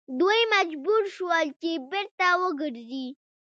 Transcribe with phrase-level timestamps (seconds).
[0.19, 3.07] دوی مجبور شول چې بیرته وګرځي.